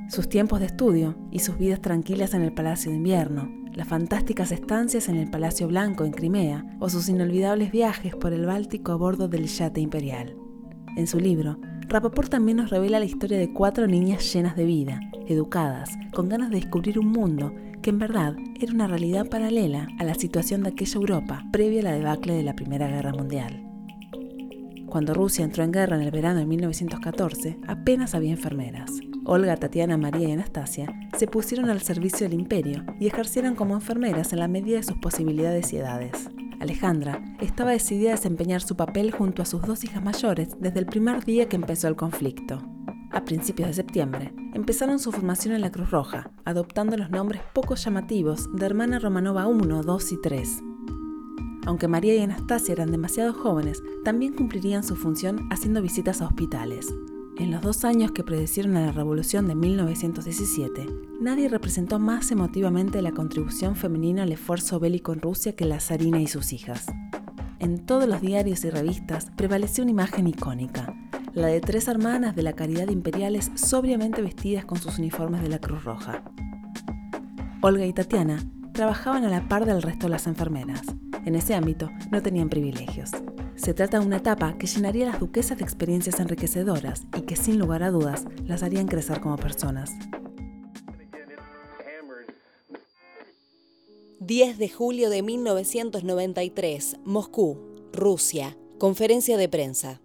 Sus 0.08 0.28
tiempos 0.28 0.60
de 0.60 0.66
estudio 0.66 1.16
y 1.30 1.38
sus 1.38 1.56
vidas 1.56 1.80
tranquilas 1.80 2.34
en 2.34 2.42
el 2.42 2.52
Palacio 2.52 2.90
de 2.90 2.96
Invierno, 2.96 3.48
las 3.72 3.86
fantásticas 3.86 4.50
estancias 4.50 5.08
en 5.08 5.16
el 5.16 5.30
Palacio 5.30 5.68
Blanco 5.68 6.04
en 6.04 6.12
Crimea 6.12 6.64
o 6.80 6.88
sus 6.88 7.08
inolvidables 7.08 7.70
viajes 7.70 8.16
por 8.16 8.32
el 8.32 8.46
Báltico 8.46 8.92
a 8.92 8.96
bordo 8.96 9.28
del 9.28 9.46
yate 9.46 9.80
imperial. 9.80 10.36
En 10.96 11.06
su 11.06 11.20
libro, 11.20 11.58
Rapaport 11.88 12.30
también 12.30 12.56
nos 12.58 12.70
revela 12.70 12.98
la 12.98 13.04
historia 13.04 13.38
de 13.38 13.52
cuatro 13.52 13.86
niñas 13.86 14.32
llenas 14.32 14.56
de 14.56 14.64
vida, 14.64 15.00
educadas, 15.26 15.90
con 16.12 16.28
ganas 16.28 16.50
de 16.50 16.56
descubrir 16.56 16.98
un 16.98 17.08
mundo 17.08 17.52
que 17.82 17.90
en 17.90 17.98
verdad 17.98 18.36
era 18.60 18.72
una 18.72 18.86
realidad 18.86 19.28
paralela 19.28 19.88
a 19.98 20.04
la 20.04 20.14
situación 20.14 20.62
de 20.62 20.70
aquella 20.70 20.96
Europa 20.96 21.44
previa 21.52 21.80
a 21.80 21.84
la 21.84 21.92
debacle 21.92 22.34
de 22.34 22.42
la 22.42 22.54
Primera 22.54 22.88
Guerra 22.88 23.12
Mundial. 23.12 23.69
Cuando 24.90 25.14
Rusia 25.14 25.44
entró 25.44 25.62
en 25.62 25.70
guerra 25.70 25.94
en 25.94 26.02
el 26.02 26.10
verano 26.10 26.40
de 26.40 26.46
1914, 26.46 27.60
apenas 27.68 28.16
había 28.16 28.32
enfermeras. 28.32 28.90
Olga, 29.24 29.56
Tatiana, 29.56 29.96
María 29.96 30.28
y 30.28 30.32
Anastasia 30.32 30.92
se 31.16 31.28
pusieron 31.28 31.70
al 31.70 31.80
servicio 31.80 32.28
del 32.28 32.38
imperio 32.38 32.84
y 32.98 33.06
ejercieron 33.06 33.54
como 33.54 33.74
enfermeras 33.74 34.32
en 34.32 34.40
la 34.40 34.48
medida 34.48 34.78
de 34.78 34.82
sus 34.82 34.96
posibilidades 34.96 35.72
y 35.72 35.76
edades. 35.76 36.28
Alejandra 36.58 37.22
estaba 37.40 37.70
decidida 37.70 38.10
a 38.10 38.16
desempeñar 38.16 38.62
su 38.62 38.74
papel 38.74 39.12
junto 39.12 39.42
a 39.42 39.46
sus 39.46 39.62
dos 39.62 39.84
hijas 39.84 40.02
mayores 40.02 40.56
desde 40.58 40.80
el 40.80 40.86
primer 40.86 41.24
día 41.24 41.48
que 41.48 41.54
empezó 41.54 41.86
el 41.86 41.94
conflicto. 41.94 42.60
A 43.12 43.24
principios 43.24 43.68
de 43.68 43.74
septiembre, 43.74 44.34
empezaron 44.54 44.98
su 44.98 45.12
formación 45.12 45.54
en 45.54 45.60
la 45.60 45.70
Cruz 45.70 45.90
Roja, 45.92 46.32
adoptando 46.44 46.96
los 46.96 47.10
nombres 47.10 47.42
poco 47.54 47.76
llamativos 47.76 48.48
de 48.56 48.66
hermana 48.66 48.98
Romanova 48.98 49.46
1, 49.46 49.82
2 49.84 50.12
y 50.12 50.20
3. 50.20 50.62
Aunque 51.66 51.88
María 51.88 52.14
y 52.14 52.20
Anastasia 52.20 52.72
eran 52.72 52.90
demasiado 52.90 53.32
jóvenes, 53.32 53.82
también 54.04 54.34
cumplirían 54.34 54.82
su 54.82 54.96
función 54.96 55.48
haciendo 55.50 55.82
visitas 55.82 56.22
a 56.22 56.26
hospitales, 56.26 56.92
en 57.40 57.50
los 57.50 57.62
dos 57.62 57.86
años 57.86 58.12
que 58.12 58.22
predecieron 58.22 58.76
a 58.76 58.84
la 58.84 58.92
revolución 58.92 59.48
de 59.48 59.54
1917, 59.54 60.86
nadie 61.22 61.48
representó 61.48 61.98
más 61.98 62.30
emotivamente 62.32 63.00
la 63.00 63.12
contribución 63.12 63.76
femenina 63.76 64.24
al 64.24 64.32
esfuerzo 64.32 64.78
bélico 64.78 65.14
en 65.14 65.22
Rusia 65.22 65.56
que 65.56 65.64
la 65.64 65.80
zarina 65.80 66.20
y 66.20 66.26
sus 66.26 66.52
hijas. 66.52 66.84
En 67.58 67.86
todos 67.86 68.06
los 68.06 68.20
diarios 68.20 68.62
y 68.66 68.68
revistas 68.68 69.30
prevaleció 69.36 69.84
una 69.84 69.92
imagen 69.92 70.26
icónica, 70.26 70.94
la 71.32 71.46
de 71.46 71.62
tres 71.62 71.88
hermanas 71.88 72.36
de 72.36 72.42
la 72.42 72.52
caridad 72.52 72.90
imperiales 72.90 73.50
sobriamente 73.54 74.20
vestidas 74.20 74.66
con 74.66 74.76
sus 74.76 74.98
uniformes 74.98 75.40
de 75.40 75.48
la 75.48 75.60
Cruz 75.60 75.82
Roja. 75.82 76.22
Olga 77.62 77.86
y 77.86 77.94
Tatiana 77.94 78.44
trabajaban 78.74 79.24
a 79.24 79.30
la 79.30 79.48
par 79.48 79.64
del 79.64 79.80
resto 79.80 80.08
de 80.08 80.10
las 80.10 80.26
enfermeras. 80.26 80.82
En 81.24 81.34
ese 81.34 81.54
ámbito 81.54 81.90
no 82.10 82.22
tenían 82.22 82.48
privilegios. 82.48 83.10
Se 83.56 83.74
trata 83.74 83.98
de 83.98 84.06
una 84.06 84.18
etapa 84.18 84.56
que 84.58 84.66
llenaría 84.66 85.08
a 85.08 85.12
las 85.12 85.20
duquesas 85.20 85.58
de 85.58 85.64
experiencias 85.64 86.18
enriquecedoras 86.18 87.02
y 87.16 87.22
que 87.22 87.36
sin 87.36 87.58
lugar 87.58 87.82
a 87.82 87.90
dudas 87.90 88.24
las 88.46 88.62
harían 88.62 88.86
crecer 88.86 89.20
como 89.20 89.36
personas. 89.36 89.90
10 94.20 94.58
de 94.58 94.68
julio 94.68 95.10
de 95.10 95.22
1993, 95.22 96.98
Moscú, 97.04 97.58
Rusia. 97.92 98.56
Conferencia 98.78 99.36
de 99.36 99.48
prensa. 99.48 100.00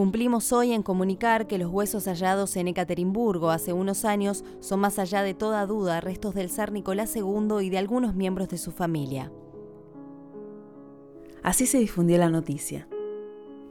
Cumplimos 0.00 0.50
hoy 0.54 0.72
en 0.72 0.82
comunicar 0.82 1.46
que 1.46 1.58
los 1.58 1.70
huesos 1.70 2.06
hallados 2.06 2.56
en 2.56 2.68
Ekaterimburgo 2.68 3.50
hace 3.50 3.74
unos 3.74 4.06
años 4.06 4.46
son 4.60 4.80
más 4.80 4.98
allá 4.98 5.22
de 5.22 5.34
toda 5.34 5.66
duda 5.66 6.00
restos 6.00 6.34
del 6.34 6.48
zar 6.48 6.72
Nicolás 6.72 7.14
II 7.14 7.60
y 7.60 7.68
de 7.68 7.76
algunos 7.76 8.14
miembros 8.14 8.48
de 8.48 8.56
su 8.56 8.72
familia. 8.72 9.30
Así 11.42 11.66
se 11.66 11.76
difundió 11.76 12.16
la 12.16 12.30
noticia. 12.30 12.88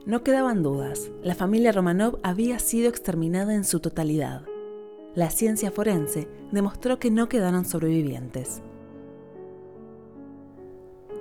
No 0.06 0.22
quedaban 0.22 0.62
dudas, 0.62 1.10
la 1.24 1.34
familia 1.34 1.72
Romanov 1.72 2.20
había 2.22 2.60
sido 2.60 2.88
exterminada 2.88 3.52
en 3.52 3.64
su 3.64 3.80
totalidad. 3.80 4.42
La 5.16 5.30
ciencia 5.30 5.72
forense 5.72 6.28
demostró 6.52 7.00
que 7.00 7.10
no 7.10 7.28
quedaron 7.28 7.64
sobrevivientes. 7.64 8.62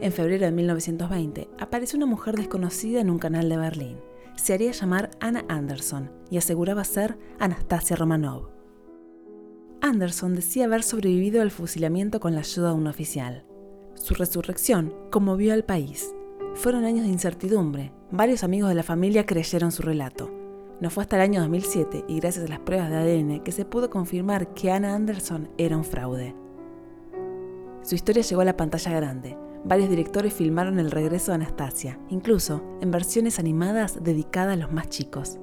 En 0.01 0.11
febrero 0.11 0.45
de 0.45 0.51
1920 0.51 1.49
apareció 1.57 1.97
una 1.97 2.05
mujer 2.05 2.35
desconocida 2.35 3.01
en 3.01 3.09
un 3.09 3.17
canal 3.17 3.49
de 3.49 3.57
Berlín. 3.57 4.08
Se 4.41 4.53
haría 4.53 4.71
llamar 4.71 5.11
Anna 5.19 5.43
Anderson 5.49 6.11
y 6.31 6.37
aseguraba 6.37 6.83
ser 6.83 7.19
Anastasia 7.39 7.95
Romanov. 7.95 8.49
Anderson 9.81 10.33
decía 10.33 10.65
haber 10.65 10.81
sobrevivido 10.83 11.41
al 11.41 11.51
fusilamiento 11.51 12.19
con 12.19 12.33
la 12.33 12.39
ayuda 12.39 12.69
de 12.69 12.75
un 12.75 12.87
oficial. 12.87 13.45
Su 13.95 14.13
resurrección 14.13 14.95
conmovió 15.11 15.53
al 15.53 15.65
país 15.65 16.13
fueron 16.55 16.83
años 16.83 17.05
de 17.05 17.11
incertidumbre. 17.11 17.93
Varios 18.11 18.43
amigos 18.43 18.69
de 18.69 18.75
la 18.75 18.83
familia 18.83 19.25
creyeron 19.25 19.71
su 19.71 19.81
relato. 19.81 20.29
No 20.81 20.89
fue 20.89 21.03
hasta 21.03 21.15
el 21.15 21.21
año 21.21 21.41
2007 21.41 22.05
y 22.07 22.19
gracias 22.19 22.45
a 22.45 22.49
las 22.49 22.59
pruebas 22.59 22.89
de 22.89 22.97
ADN 22.97 23.43
que 23.43 23.51
se 23.51 23.65
pudo 23.65 23.89
confirmar 23.89 24.53
que 24.53 24.71
Anna 24.71 24.95
Anderson 24.95 25.49
era 25.57 25.77
un 25.77 25.85
fraude. 25.85 26.35
Su 27.81 27.95
historia 27.95 28.23
llegó 28.23 28.41
a 28.41 28.45
la 28.45 28.57
pantalla 28.57 28.91
grande. 28.91 29.37
Varios 29.63 29.89
directores 29.89 30.33
filmaron 30.33 30.79
el 30.79 30.91
regreso 30.91 31.31
de 31.31 31.35
Anastasia, 31.35 31.99
incluso 32.09 32.61
en 32.81 32.91
versiones 32.91 33.39
animadas 33.39 34.03
dedicadas 34.03 34.53
a 34.53 34.57
los 34.57 34.71
más 34.71 34.89
chicos. 34.89 35.37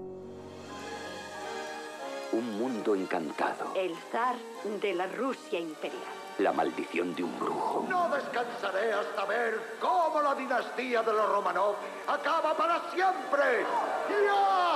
Un 2.32 2.58
mundo 2.58 2.94
encantado. 2.94 3.72
El 3.74 3.94
zar 4.10 4.36
de 4.80 4.94
la 4.94 5.06
Rusia 5.06 5.60
imperial 5.60 6.16
la 6.38 6.52
maldición 6.52 7.14
de 7.14 7.24
un 7.24 7.38
brujo. 7.38 7.86
No 7.88 8.08
descansaré 8.10 8.92
hasta 8.92 9.24
ver 9.24 9.76
cómo 9.80 10.20
la 10.20 10.34
dinastía 10.34 11.02
de 11.02 11.12
los 11.12 11.28
Romanov 11.30 11.76
acaba 12.06 12.56
para 12.56 12.90
siempre. 12.90 13.64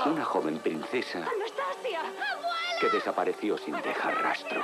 Una 0.07 0.25
joven 0.25 0.59
princesa 0.59 1.19
¡Anastasia! 1.19 2.01
que 2.81 2.89
desapareció 2.89 3.59
sin 3.59 3.75
dejar 3.83 4.23
rastro. 4.23 4.63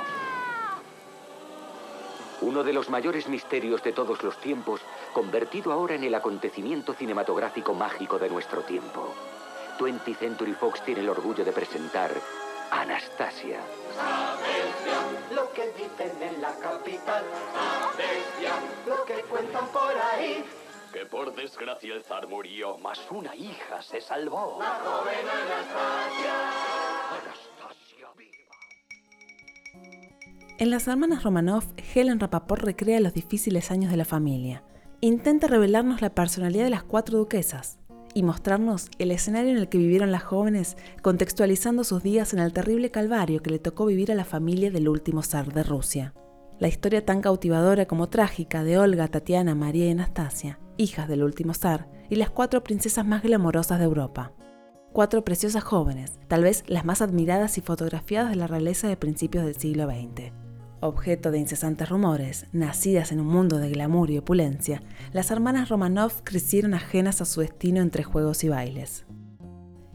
Uno 2.41 2.63
de 2.63 2.73
los 2.73 2.89
mayores 2.89 3.27
misterios 3.27 3.81
de 3.83 3.93
todos 3.93 4.21
los 4.23 4.37
tiempos, 4.37 4.81
convertido 5.13 5.71
ahora 5.71 5.95
en 5.95 6.03
el 6.03 6.13
acontecimiento 6.13 6.93
cinematográfico 6.93 7.73
mágico 7.73 8.19
de 8.19 8.29
nuestro 8.29 8.61
tiempo. 8.61 9.13
20 9.79 10.13
Century 10.15 10.53
Fox 10.53 10.81
tiene 10.81 11.01
el 11.01 11.09
orgullo 11.09 11.43
de 11.43 11.51
presentar 11.51 12.11
Anastasia. 12.71 13.59
Lo 15.33 15.51
que 15.53 15.71
dicen 15.71 16.21
en 16.21 16.41
la 16.41 16.53
capital. 16.59 17.23
Lo 18.85 19.03
que 19.05 19.15
cuentan 19.23 19.67
por 19.67 19.93
ahí. 20.13 20.43
que 20.93 21.05
por 21.05 21.33
desgracia 21.35 21.93
el 21.93 22.03
zar 22.03 22.27
murió, 22.27 22.77
mas 22.77 22.99
una 23.09 23.35
hija 23.35 23.81
se 23.81 23.99
salvó. 23.99 24.57
La 24.59 24.79
joven 24.83 25.27
Anastasia. 25.27 26.33
Anastasia 26.33 26.86
En 30.59 30.71
Las 30.71 30.87
Hermanas 30.87 31.21
Romanov, 31.21 31.65
Helen 31.93 32.19
Rapaport 32.19 32.63
recrea 32.63 32.99
los 32.99 33.13
difíciles 33.13 33.69
años 33.69 33.91
de 33.91 33.97
la 33.97 34.05
familia. 34.05 34.63
Intenta 35.01 35.45
revelarnos 35.45 36.01
la 36.01 36.15
personalidad 36.15 36.63
de 36.63 36.71
las 36.71 36.81
cuatro 36.81 37.19
duquesas 37.19 37.77
y 38.15 38.23
mostrarnos 38.23 38.89
el 38.97 39.11
escenario 39.11 39.51
en 39.51 39.57
el 39.57 39.69
que 39.69 39.77
vivieron 39.77 40.11
las 40.11 40.23
jóvenes, 40.23 40.75
contextualizando 41.03 41.83
sus 41.83 42.01
días 42.01 42.33
en 42.33 42.39
el 42.39 42.53
terrible 42.53 42.89
calvario 42.89 43.43
que 43.43 43.51
le 43.51 43.59
tocó 43.59 43.85
vivir 43.85 44.11
a 44.11 44.15
la 44.15 44.25
familia 44.25 44.71
del 44.71 44.89
último 44.89 45.21
zar 45.21 45.53
de 45.53 45.61
Rusia. 45.61 46.15
La 46.57 46.67
historia 46.67 47.05
tan 47.05 47.21
cautivadora 47.21 47.85
como 47.85 48.09
trágica 48.09 48.63
de 48.63 48.79
Olga, 48.79 49.07
Tatiana, 49.09 49.53
María 49.53 49.85
y 49.85 49.91
Anastasia, 49.91 50.59
hijas 50.77 51.07
del 51.07 51.21
último 51.21 51.53
zar, 51.53 51.87
y 52.09 52.15
las 52.15 52.31
cuatro 52.31 52.63
princesas 52.63 53.05
más 53.05 53.21
glamorosas 53.21 53.77
de 53.77 53.85
Europa. 53.85 54.33
Cuatro 54.91 55.23
preciosas 55.23 55.63
jóvenes, 55.63 56.17
tal 56.27 56.41
vez 56.41 56.63
las 56.65 56.83
más 56.83 57.03
admiradas 57.03 57.59
y 57.59 57.61
fotografiadas 57.61 58.31
de 58.31 58.37
la 58.37 58.47
realeza 58.47 58.87
de 58.87 58.97
principios 58.97 59.45
del 59.45 59.57
siglo 59.57 59.85
XX. 59.85 60.46
Objeto 60.79 61.31
de 61.31 61.39
incesantes 61.39 61.89
rumores, 61.89 62.45
nacidas 62.51 63.11
en 63.11 63.19
un 63.19 63.27
mundo 63.27 63.57
de 63.57 63.69
glamour 63.69 64.11
y 64.11 64.17
opulencia, 64.17 64.81
las 65.11 65.31
hermanas 65.31 65.69
Romanov 65.69 66.23
crecieron 66.23 66.73
ajenas 66.73 67.21
a 67.21 67.25
su 67.25 67.41
destino 67.41 67.81
entre 67.81 68.03
juegos 68.03 68.43
y 68.43 68.49
bailes. 68.49 69.05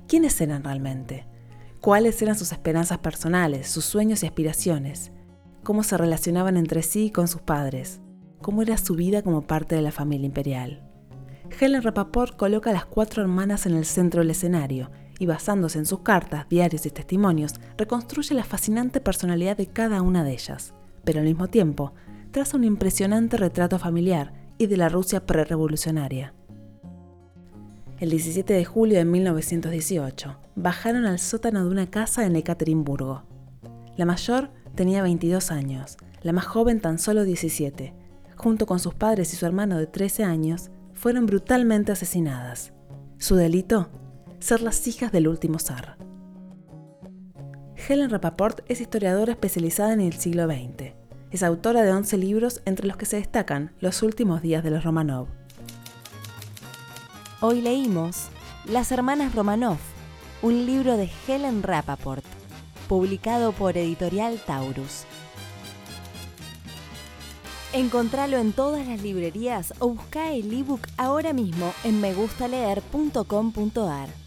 ¿Quiénes 0.09 0.41
eran 0.41 0.65
realmente? 0.65 1.27
¿Cuáles 1.81 2.21
eran 2.23 2.37
sus 2.37 2.53
esperanzas 2.53 2.99
personales, 2.99 3.69
sus 3.69 3.85
sueños 3.85 4.23
y 4.23 4.27
aspiraciones? 4.27 5.13
cómo 5.63 5.83
se 5.83 5.97
relacionaban 5.97 6.57
entre 6.57 6.83
sí 6.83 7.07
y 7.07 7.11
con 7.11 7.29
sus 7.29 7.41
padres, 7.41 8.01
cómo 8.41 8.63
era 8.63 8.77
su 8.77 8.95
vida 8.95 9.23
como 9.23 9.43
parte 9.43 9.75
de 9.75 9.83
la 9.83 9.93
familia 9.93 10.27
imperial. 10.27 10.89
Helen 11.61 11.83
Rapaport 11.83 12.37
coloca 12.37 12.71
a 12.71 12.73
las 12.73 12.87
cuatro 12.87 13.23
hermanas 13.23 13.67
en 13.67 13.75
el 13.75 13.85
centro 13.85 14.21
del 14.21 14.31
escenario 14.31 14.91
y 15.19 15.27
basándose 15.27 15.79
en 15.79 15.87
sus 15.87 16.01
cartas, 16.01 16.49
diarios 16.49 16.87
y 16.87 16.91
testimonios, 16.91 17.55
reconstruye 17.77 18.35
la 18.35 18.45
fascinante 18.45 19.01
personalidad 19.01 19.57
de 19.57 19.67
cada 19.67 20.03
una 20.03 20.25
de 20.25 20.33
ellas, 20.33 20.75
pero 21.05 21.21
al 21.21 21.27
mismo 21.27 21.49
tiempo 21.49 21.93
traza 22.31 22.57
un 22.57 22.65
impresionante 22.65 23.37
retrato 23.37 23.79
familiar 23.79 24.33
y 24.59 24.67
de 24.67 24.77
la 24.77 24.89
Rusia 24.89 25.27
prerevolucionaria. 25.27 26.35
El 27.99 28.11
17 28.11 28.53
de 28.53 28.65
julio 28.65 28.99
de 28.99 29.05
1918, 29.05 30.37
bajaron 30.57 31.05
al 31.05 31.19
sótano 31.19 31.65
de 31.65 31.71
una 31.71 31.89
casa 31.89 32.27
en 32.27 32.35
Ekaterimburgo. 32.35 33.23
La 33.97 34.07
mayor 34.07 34.51
tenía 34.75 35.03
22 35.03 35.51
años, 35.53 35.97
la 36.23 36.33
más 36.33 36.47
joven 36.47 36.81
tan 36.81 36.99
solo 36.99 37.25
17. 37.25 37.95
Junto 38.37 38.67
con 38.67 38.81
sus 38.81 38.95
padres 38.95 39.33
y 39.33 39.37
su 39.37 39.47
hermano 39.47 39.79
de 39.79 39.87
13 39.87 40.25
años, 40.25 40.71
fueron 40.95 41.27
brutalmente 41.27 41.93
asesinadas. 41.93 42.73
Su 43.19 43.37
delito, 43.37 43.89
ser 44.43 44.61
las 44.61 44.87
hijas 44.87 45.11
del 45.13 45.29
último 45.29 45.59
zar. 45.59 45.97
Helen 47.77 48.11
Rapaport 48.11 48.61
es 48.69 48.81
historiadora 48.81 49.33
especializada 49.33 49.93
en 49.93 50.01
el 50.01 50.15
siglo 50.15 50.47
XX. 50.47 50.95
Es 51.31 51.43
autora 51.43 51.83
de 51.83 51.93
11 51.93 52.17
libros 52.19 52.63
entre 52.65 52.87
los 52.87 52.97
que 52.97 53.07
se 53.07 53.17
destacan 53.17 53.73
Los 53.81 54.03
últimos 54.03 54.43
días 54.43 54.65
de 54.65 54.71
los 54.71 54.85
Romanov. 54.85 55.29
Hoy 57.41 57.61
leímos 57.61 58.29
Las 58.67 58.93
hermanas 58.93 59.35
Romanov, 59.35 59.79
un 60.43 60.67
libro 60.67 60.97
de 60.97 61.11
Helen 61.27 61.63
Rapaport 61.63 62.25
publicado 62.89 63.53
por 63.53 63.79
Editorial 63.79 64.39
Taurus. 64.45 65.05
Encontralo 67.73 68.39
en 68.39 68.53
todas 68.53 68.87
las 68.87 69.03
librerías 69.03 69.73
o 69.79 69.91
busca 69.91 70.33
el 70.33 70.53
ebook 70.53 70.89
ahora 70.99 71.33
mismo 71.33 71.73
en 71.85 72.01
megustaleer.com.ar. 72.01 74.22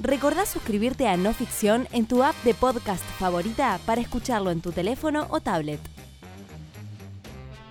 Recordá 0.00 0.44
suscribirte 0.44 1.06
a 1.08 1.16
No 1.16 1.32
Ficción 1.32 1.86
en 1.92 2.06
tu 2.06 2.22
app 2.24 2.34
de 2.42 2.54
podcast 2.54 3.04
favorita 3.18 3.78
para 3.86 4.00
escucharlo 4.00 4.50
en 4.50 4.60
tu 4.60 4.72
teléfono 4.72 5.26
o 5.30 5.40
tablet. 5.40 5.80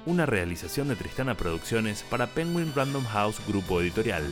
Una 0.05 0.25
realización 0.25 0.87
de 0.87 0.95
Tristana 0.95 1.35
Producciones 1.35 2.03
para 2.09 2.27
Penguin 2.27 2.73
Random 2.75 3.03
House 3.05 3.37
Grupo 3.47 3.81
Editorial 3.81 4.23